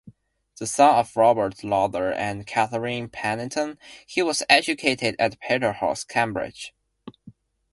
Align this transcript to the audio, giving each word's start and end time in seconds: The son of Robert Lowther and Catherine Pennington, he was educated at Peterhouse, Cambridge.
The 0.59 0.65
son 0.65 0.95
of 0.95 1.15
Robert 1.15 1.63
Lowther 1.63 2.11
and 2.11 2.47
Catherine 2.47 3.07
Pennington, 3.07 3.77
he 4.07 4.23
was 4.23 4.41
educated 4.49 5.15
at 5.19 5.39
Peterhouse, 5.39 6.03
Cambridge. 6.03 6.73